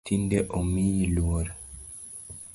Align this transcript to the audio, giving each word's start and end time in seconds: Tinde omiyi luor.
Tinde 0.05 0.39
omiyi 0.59 1.05
luor. 1.15 1.47